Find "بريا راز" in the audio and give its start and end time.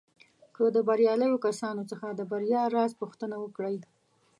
2.31-2.91